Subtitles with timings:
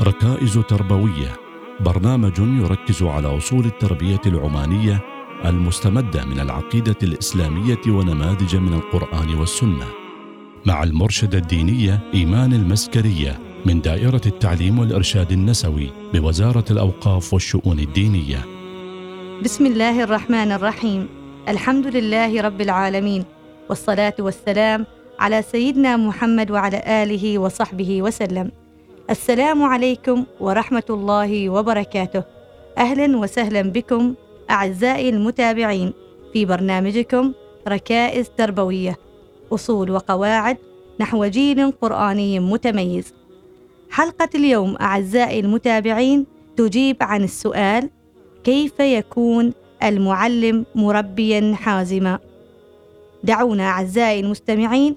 [0.00, 1.36] ركائز تربوية.
[1.80, 5.00] برنامج يركز على أصول التربية العمانية
[5.44, 9.86] المستمدة من العقيدة الإسلامية ونماذج من القرآن والسنة.
[10.66, 18.44] مع المرشدة الدينية إيمان المسكرية من دائرة التعليم والإرشاد النسوي بوزارة الأوقاف والشؤون الدينية.
[19.44, 21.08] بسم الله الرحمن الرحيم.
[21.48, 23.24] الحمد لله رب العالمين
[23.68, 24.86] والصلاة والسلام
[25.18, 28.65] على سيدنا محمد وعلى آله وصحبه وسلم.
[29.10, 32.22] السلام عليكم ورحمة الله وبركاته.
[32.78, 34.14] أهلا وسهلا بكم
[34.50, 35.92] أعزائي المتابعين
[36.32, 37.32] في برنامجكم
[37.68, 38.96] ركائز تربوية
[39.52, 40.56] أصول وقواعد
[41.00, 43.14] نحو جيل قرآني متميز.
[43.90, 47.90] حلقة اليوم أعزائي المتابعين تجيب عن السؤال:
[48.44, 49.52] كيف يكون
[49.82, 52.18] المعلم مربيا حازما؟
[53.24, 54.96] دعونا أعزائي المستمعين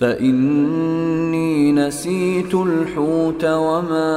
[0.00, 4.12] فإني نسيت الحوت وما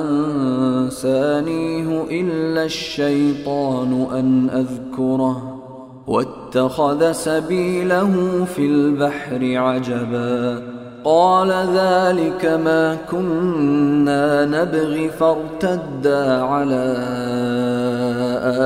[0.00, 5.58] أنسانيه إلا الشيطان أن أذكره
[6.06, 10.62] واتخذ سبيله في البحر عجبا
[11.04, 16.96] قال ذلك ما كنا نبغي فارتدا على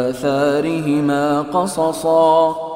[0.09, 2.76] آثارهما قصصا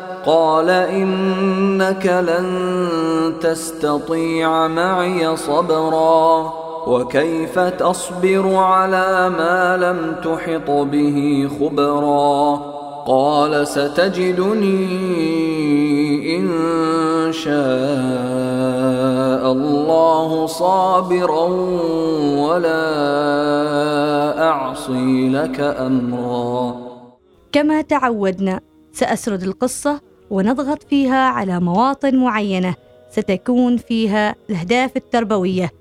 [0.25, 2.47] قال إنك لن
[3.41, 6.53] تستطيع معي صبرا
[6.87, 12.61] وكيف تصبر على ما لم تحط به خبرا
[13.07, 14.87] قال ستجدني
[16.37, 16.47] إن
[17.33, 17.51] شاء
[19.51, 21.45] الله صابرا
[22.45, 22.83] ولا
[24.49, 26.75] أعصي لك أمرا.
[27.51, 28.59] كما تعودنا
[28.93, 32.75] سأسرد القصة ونضغط فيها على مواطن معينة
[33.09, 35.71] ستكون فيها الأهداف التربوية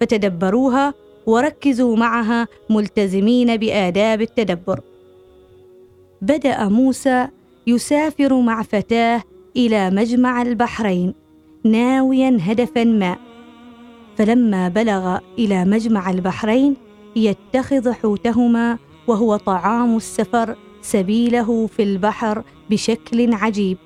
[0.00, 0.94] فتدبروها
[1.26, 4.80] وركزوا معها ملتزمين بآداب التدبر.
[6.22, 7.28] بدأ موسى
[7.66, 9.22] يسافر مع فتاة
[9.56, 11.14] إلى مجمع البحرين
[11.64, 13.16] ناويا هدفا ما
[14.16, 16.76] فلما بلغ إلى مجمع البحرين
[17.16, 23.78] يتخذ حوتهما وهو طعام السفر سبيله في البحر بشكل عجيب.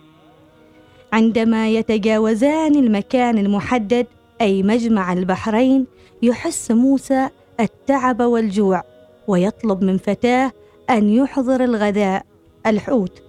[1.13, 4.07] عندما يتجاوزان المكان المحدد
[4.41, 5.87] أي مجمع البحرين
[6.23, 7.29] يحس موسى
[7.61, 8.83] التعب والجوع
[9.29, 10.53] ويطلب من فتاه
[10.91, 12.27] أن يحضر الغداء
[12.67, 13.23] الحوت.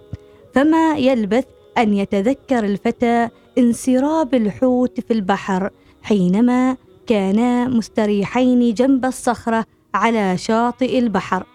[0.53, 1.45] فما يلبث
[1.77, 5.69] أن يتذكر الفتى انسراب الحوت في البحر
[6.03, 6.77] حينما
[7.07, 11.45] كانا مستريحين جنب الصخرة على شاطئ البحر.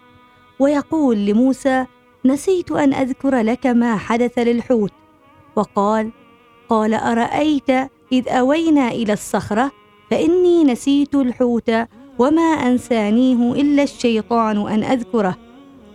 [0.59, 1.85] ويقول لموسى
[2.25, 4.91] نسيت أن أذكر لك ما حدث للحوت.
[5.55, 6.11] وقال
[6.69, 7.69] قال أرأيت
[8.11, 9.71] إذ أوينا إلى الصخرة؟
[10.11, 11.71] فإني نسيت الحوت
[12.19, 15.37] وما أنسانيه إلا الشيطان أن أذكره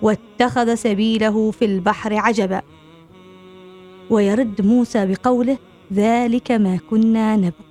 [0.02, 2.62] واتخذ سبيله في البحر عجبا.
[4.10, 5.58] ويرد موسى بقوله
[5.92, 7.66] ذلك ما كنا نبغ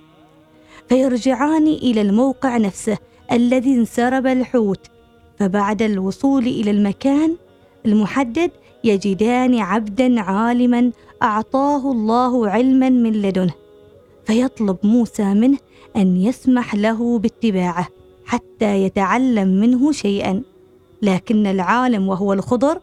[0.88, 2.98] فيرجعان إلى الموقع نفسه
[3.32, 4.86] الذي انسرب الحوت.
[5.38, 7.36] فبعد الوصول إلى المكان
[7.86, 8.50] المحدد
[8.84, 10.92] يجدان عبدا عالما
[11.22, 13.54] أعطاه الله علما من لدنه.
[14.24, 15.58] فيطلب موسى منه
[15.96, 17.88] أن يسمح له باتباعه
[18.24, 20.42] حتى يتعلم منه شيئا.
[21.02, 22.80] لكن العالم وهو الخضر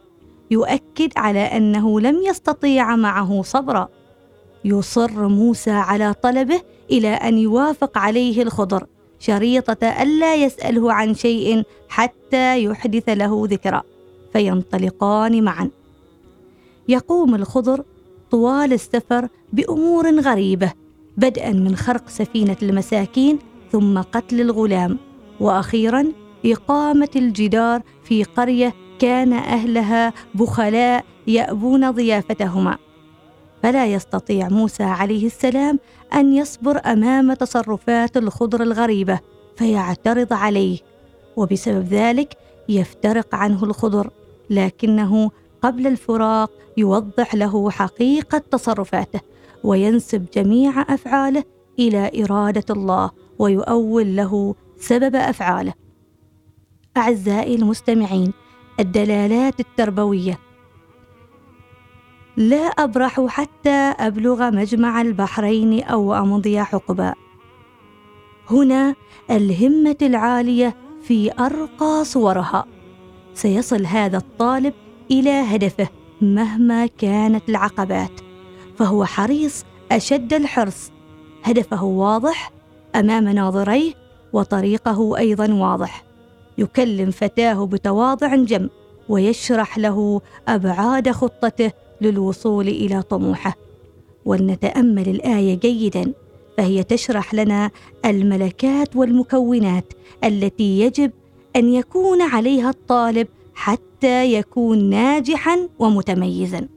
[0.50, 3.88] يؤكد على أنه لم يستطيع معه صبرا.
[4.64, 6.60] يصر موسى على طلبه
[6.90, 8.86] إلى أن يوافق عليه الخضر
[9.18, 13.82] شريطة ألا يسأله عن شيء حتى يحدث له ذكرى.
[14.34, 15.70] فينطلقان معا.
[16.88, 17.84] يقوم الخضر
[18.30, 20.72] طوال السفر بأمور غريبة
[21.16, 23.38] بدءا من خرق سفينة المساكين
[23.72, 24.98] ثم قتل الغلام
[25.40, 26.12] وأخيرا
[26.46, 32.78] إقامة الجدار في قرية كان أهلها بخلاء يأبون ضيافتهما.
[33.62, 35.78] فلا يستطيع موسى عليه السلام
[36.14, 39.20] أن يصبر أمام تصرفات الخضر الغريبة
[39.56, 40.78] فيعترض عليه
[41.36, 42.36] وبسبب ذلك
[42.68, 44.10] يفترق عنه الخضر.
[44.50, 45.30] لكنه
[45.62, 49.20] قبل الفراق يوضح له حقيقة تصرفاته
[49.64, 51.44] وينسب جميع أفعاله
[51.78, 55.72] إلى إرادة الله ويؤول له سبب أفعاله.
[56.96, 58.32] أعزائي المستمعين
[58.80, 60.38] الدلالات التربوية.
[62.36, 67.14] لا أبرح حتى أبلغ مجمع البحرين أو أمضي حقبا.
[68.50, 68.94] هنا
[69.30, 72.73] الهمة العالية في أرقى صورها.
[73.34, 74.74] سيصل هذا الطالب
[75.10, 75.88] إلى هدفه
[76.20, 78.10] مهما كانت العقبات
[78.76, 80.90] فهو حريص أشد الحرص.
[81.42, 82.52] هدفه واضح
[82.94, 83.92] أمام ناظريه
[84.32, 86.04] وطريقه أيضا واضح.
[86.58, 88.68] يكلم فتاه بتواضع جم
[89.08, 93.56] ويشرح له أبعاد خطته للوصول إلى طموحه.
[94.24, 96.12] ولنتأمل الآية جيدا
[96.58, 97.70] فهي تشرح لنا
[98.04, 99.92] الملكات والمكونات
[100.24, 101.10] التي يجب
[101.56, 106.68] أن يكون عليها الطالب حتى يكون ناجحا ومتميزا.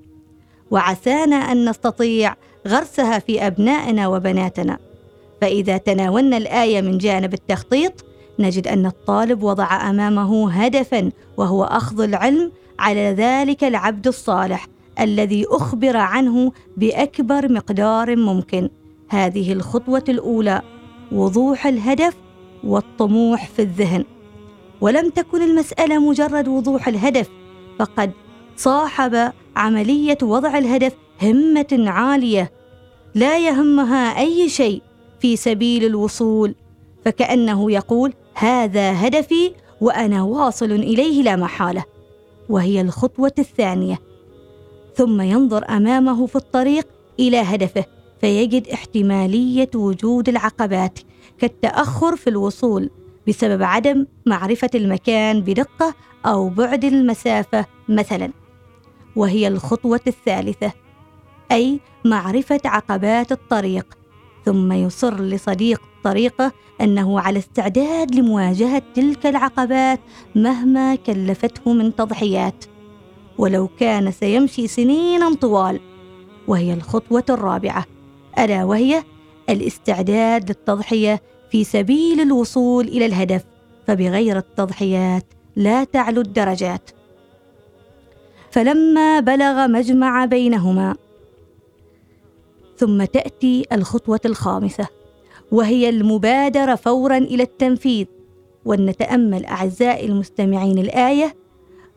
[0.72, 2.36] وعسانا أن نستطيع
[2.68, 4.78] غرسها في أبنائنا وبناتنا.
[5.42, 8.06] فإذا تناولنا الآية من جانب التخطيط
[8.40, 14.68] نجد أن الطالب وضع أمامه هدفا وهو أخذ العلم على ذلك العبد الصالح
[15.00, 18.70] الذي أخبر عنه بأكبر مقدار ممكن.
[19.10, 20.62] هذه الخطوة الأولى
[21.12, 22.16] وضوح الهدف
[22.64, 24.06] والطموح في الذهن.
[24.82, 27.30] ولم تكن المسألة مجرد وضوح الهدف
[27.80, 28.12] فقد
[28.58, 32.52] صاحب عملية وضع الهدف همة عالية.
[33.16, 34.82] لا يهمها أي شيء
[35.20, 36.56] في سبيل الوصول
[37.06, 39.52] فكأنه يقول هذا هدفي
[39.82, 41.84] وأنا واصل إليه لا محالة
[42.50, 44.00] وهي الخطوة الثانية.
[44.96, 46.88] ثم ينظر أمامه في الطريق
[47.20, 47.86] إلى هدفه
[48.22, 51.00] فيجد احتمالية وجود العقبات
[51.40, 52.90] كالتأخر في الوصول.
[53.28, 55.96] بسبب عدم معرفة المكان بدقة
[56.26, 58.32] أو بعد المسافة مثلا
[59.16, 60.74] وهي الخطوة الثالثة
[61.52, 63.98] أي معرفة عقبات الطريق
[64.46, 66.52] ثم يصر لصديق طريقه
[66.82, 70.00] أنه على استعداد لمواجهة تلك العقبات
[70.36, 72.66] مهما كلفته من تضحيات.
[73.38, 75.80] ولو كان سيمشي سنينا طوال
[76.48, 77.86] وهي الخطوة الرابعة
[78.40, 79.04] ألا وهي
[79.50, 81.22] الاستعداد للتضحية
[81.52, 83.44] في سبيل الوصول إلى الهدف
[83.88, 86.90] فبغير التضحيات لا تعلو الدرجات.
[88.52, 90.96] فلما بلغ مجمع بينهما
[92.78, 94.88] ثم تأتي الخطوة الخامسة
[95.52, 98.06] وهي المبادرة فورا إلى التنفيذ.
[98.66, 101.36] ولنتأمل أعزائي المستمعين الآية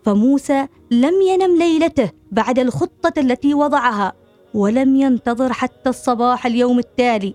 [0.05, 4.13] فموسى لم ينم ليلته بعد الخطة التي وضعها
[4.55, 7.35] ولم ينتظر حتى الصباح اليوم التالي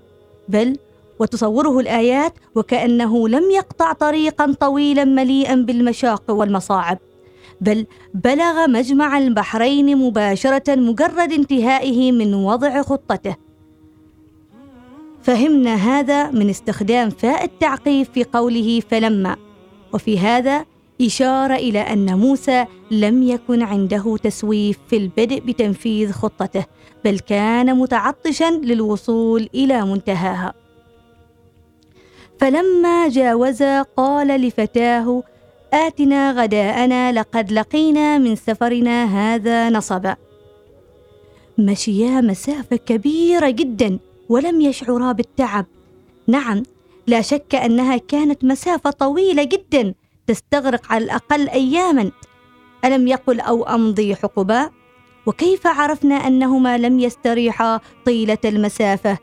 [0.50, 0.78] بل
[1.20, 6.98] وتصوره الآيات وكأنه لم يقطع طريقا طويلا مليئا بالمشاق والمصاعب.
[7.62, 13.36] بل بلغ مجمع البحرين مباشرة مجرد انتهائه من وضع خطته.
[15.22, 19.36] فهمنا هذا من استخدام فاء التعقيب في قوله فلما.
[19.94, 20.66] وفي هذا
[21.02, 26.66] إشارة إلى أن موسى لم يكن عنده تسويف في البدء بتنفيذ خطته
[27.06, 30.65] بل كان متعطشا للوصول إلى منتهاها.
[32.40, 35.24] فلما جاوزا قال لفتاه
[35.74, 40.16] آتنا غداءنا لقد لقينا من سفرنا هذا نصبا.
[41.58, 44.00] مشيا مسافة كبيرة جدا
[44.30, 45.66] ولم يشعرا بالتعب.
[46.28, 46.64] نعم
[47.08, 49.94] لا شك أنها كانت مسافة طويلة جدا
[50.28, 52.12] تستغرق على الأقل أياما.
[52.86, 54.70] ألم يقل أو أمضي حقبا؟
[55.26, 59.18] وكيف عرفنا أنهما لم يستريحا طيلة المسافة؟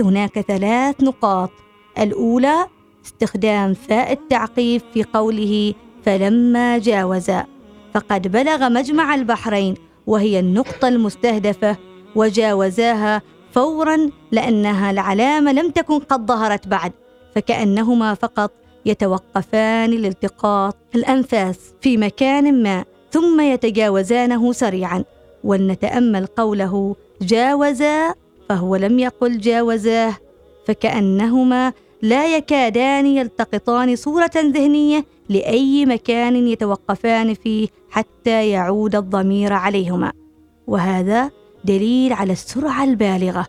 [0.00, 1.50] هناك ثلاث نقاط.
[1.98, 2.66] الأولى
[3.06, 5.74] استخدام فاء التعقيب في قوله
[6.04, 7.46] فلما جاوزا
[7.94, 9.74] فقد بلغ مجمع البحرين
[10.06, 11.76] وهي النقطة المستهدفة
[12.14, 13.22] وجاوزاها
[13.52, 16.92] فورا لأنها العلامة لم تكن قد ظهرت بعد
[17.34, 18.52] فكأنهما فقط
[18.86, 25.04] يتوقفان لالتقاط الأنفاس في مكان ما ثم يتجاوزانه سريعا.
[25.44, 28.14] ولنتأمل قوله جاوزا
[28.48, 30.16] فهو لم يقل جاوزاه
[30.66, 31.72] فكأنهما
[32.02, 40.12] لا يكادان يلتقطان صورة ذهنية لأي مكان يتوقفان فيه حتى يعود الضمير عليهما.
[40.66, 41.30] وهذا
[41.64, 43.46] دليل على السرعة البالغة.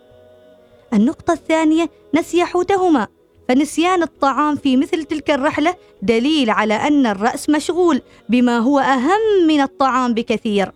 [0.92, 3.06] النقطة الثانية نسي حوتهما.
[3.48, 9.60] فنسيان الطعام في مثل تلك الرحلة دليل على أن الرأس مشغول بما هو أهم من
[9.60, 10.72] الطعام بكثير.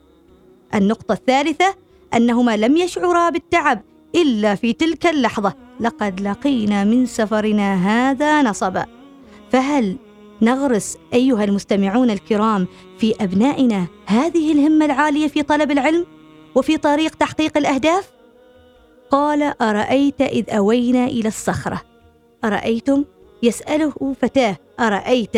[0.75, 1.75] النقطة الثالثة
[2.15, 3.83] أنهما لم يشعرا بالتعب
[4.15, 5.55] إلا في تلك اللحظة.
[5.81, 8.87] لقد لقينا من سفرنا هذا نصبا
[9.51, 9.97] فهل
[10.43, 12.67] نغرس أيها المستمعون الكرام
[12.99, 16.07] في أبنائنا هذه الهمة العالية في طلب العلم
[16.55, 18.11] وفي طريق تحقيق الأهداف؟
[19.11, 21.83] قال أرأيت إذ أوينا إلى الصخرة.
[22.45, 23.05] أرأيتم؟
[23.43, 25.37] يسأله فتاة أرأيت؟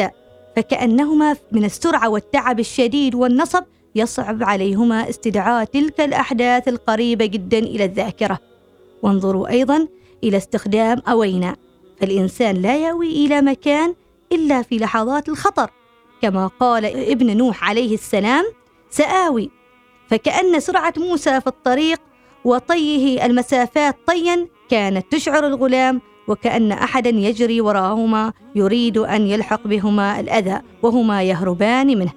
[0.57, 3.65] فكأنهما من السرعة والتعب الشديد والنصب
[3.95, 8.54] يصعب عليهما استدعاء تلك الأحداث القريبة جدا إلى الذاكرة.
[9.03, 9.89] وانظروا أيضا
[10.25, 11.57] إلى استخدام أوينا.
[12.01, 13.95] فالانسان لا يأوي إلى مكان
[14.33, 15.71] إلا في لحظات الخطر
[16.23, 18.45] كما قال ابن نوح عليه السلام
[18.91, 19.51] سآوي
[20.09, 22.01] فكأن سرعة موسى في الطريق
[22.45, 30.61] وطيه المسافات طيا كانت تشعر الغلام وكأن احدا يجري وراهما يريد أن يلحق بهما الأذى
[30.83, 32.13] وهما يهربان منه.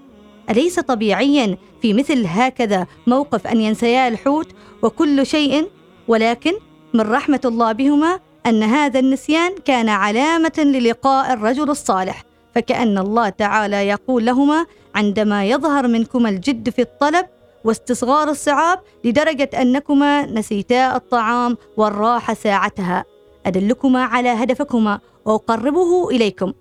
[0.49, 4.47] أليس طبيعيا في مثل هكذا موقف أن ينسيا الحوت
[4.81, 5.67] وكل شيء؟
[6.07, 6.53] ولكن
[6.93, 12.23] من رحمة الله بهما أن هذا النسيان كان علامة للقاء الرجل الصالح
[12.55, 14.65] فكأن الله تعالى يقول لهما
[14.95, 17.25] عندما يظهر منكما الجد في الطلب
[17.63, 23.05] واستصغار الصعاب لدرجة أنكما نسيتا الطعام والراحة ساعتها
[23.45, 26.53] أدلكما على هدفكما وأقربه إليكم.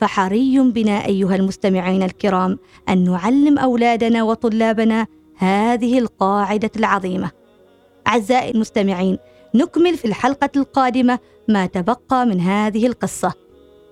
[0.00, 7.30] فحري بنا أيها المستمعين الكرام أن نعلم أولادنا وطلابنا هذه القاعدة العظيمة.
[8.06, 9.18] أعزائي المستمعين
[9.54, 11.18] نكمل في الحلقة القادمة
[11.48, 13.32] ما تبقى من هذه القصة.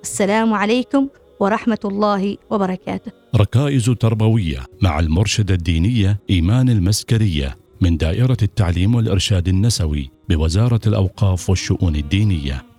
[0.02, 1.08] السلام عليكم
[1.40, 3.12] ورحمة الله وبركاته.
[3.36, 11.96] ركائز تربوية مع المرشدة الدينية إيمان المسكرية من دائرة التعليم والإرشاد النسوي بوزارة الأوقاف والشؤون
[11.96, 12.71] الدينية.